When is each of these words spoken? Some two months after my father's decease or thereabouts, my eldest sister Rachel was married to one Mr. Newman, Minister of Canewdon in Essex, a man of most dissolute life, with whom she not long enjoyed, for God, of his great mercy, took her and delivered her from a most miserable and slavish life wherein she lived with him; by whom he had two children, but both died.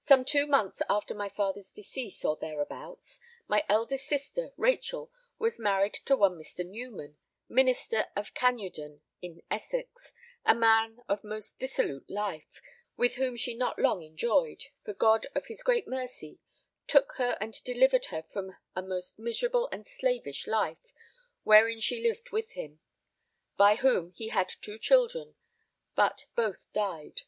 Some 0.00 0.24
two 0.24 0.46
months 0.46 0.80
after 0.88 1.14
my 1.14 1.28
father's 1.28 1.70
decease 1.70 2.24
or 2.24 2.34
thereabouts, 2.34 3.20
my 3.46 3.62
eldest 3.68 4.06
sister 4.06 4.54
Rachel 4.56 5.12
was 5.38 5.58
married 5.58 5.92
to 6.06 6.16
one 6.16 6.38
Mr. 6.38 6.66
Newman, 6.66 7.18
Minister 7.46 8.06
of 8.16 8.32
Canewdon 8.32 9.02
in 9.20 9.42
Essex, 9.50 10.14
a 10.46 10.54
man 10.54 11.02
of 11.10 11.22
most 11.22 11.58
dissolute 11.58 12.08
life, 12.08 12.62
with 12.96 13.16
whom 13.16 13.36
she 13.36 13.52
not 13.52 13.78
long 13.78 14.02
enjoyed, 14.02 14.64
for 14.82 14.94
God, 14.94 15.26
of 15.34 15.48
his 15.48 15.62
great 15.62 15.86
mercy, 15.86 16.38
took 16.86 17.12
her 17.18 17.36
and 17.38 17.62
delivered 17.62 18.06
her 18.06 18.22
from 18.22 18.56
a 18.74 18.80
most 18.80 19.18
miserable 19.18 19.68
and 19.70 19.86
slavish 19.86 20.46
life 20.46 20.86
wherein 21.42 21.80
she 21.80 22.02
lived 22.02 22.30
with 22.30 22.48
him; 22.52 22.80
by 23.58 23.74
whom 23.74 24.12
he 24.12 24.28
had 24.28 24.48
two 24.48 24.78
children, 24.78 25.34
but 25.94 26.24
both 26.34 26.72
died. 26.72 27.24